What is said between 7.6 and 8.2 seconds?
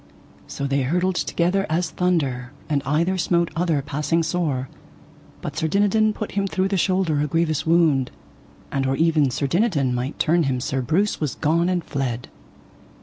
wound,